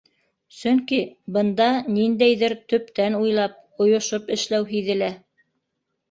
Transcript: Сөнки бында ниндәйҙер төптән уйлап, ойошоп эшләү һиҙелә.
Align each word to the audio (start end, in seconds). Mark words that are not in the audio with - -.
Сөнки 0.59 0.97
бында 1.33 1.65
ниндәйҙер 1.97 2.55
төптән 2.73 3.17
уйлап, 3.19 3.59
ойошоп 3.85 4.33
эшләү 4.37 4.65
һиҙелә. 4.71 5.11